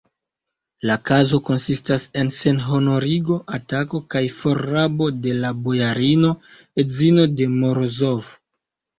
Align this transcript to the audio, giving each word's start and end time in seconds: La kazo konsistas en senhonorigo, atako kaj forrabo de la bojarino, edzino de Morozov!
La 0.89 0.93
kazo 1.07 1.39
konsistas 1.47 2.05
en 2.21 2.31
senhonorigo, 2.37 3.35
atako 3.57 4.01
kaj 4.13 4.21
forrabo 4.37 5.09
de 5.25 5.35
la 5.43 5.51
bojarino, 5.67 6.31
edzino 6.85 7.27
de 7.43 7.49
Morozov! 7.59 8.33